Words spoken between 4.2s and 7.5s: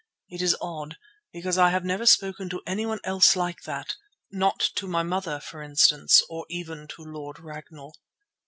not to my mother for instance, or even to Lord